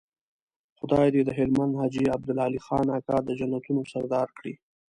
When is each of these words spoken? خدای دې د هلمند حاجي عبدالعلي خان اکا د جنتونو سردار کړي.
خدای 0.79 1.07
دې 1.15 1.21
د 1.25 1.29
هلمند 1.39 1.73
حاجي 1.79 2.03
عبدالعلي 2.15 2.59
خان 2.65 2.87
اکا 2.97 3.17
د 3.27 3.29
جنتونو 3.39 3.81
سردار 3.91 4.27
کړي. 4.37 4.53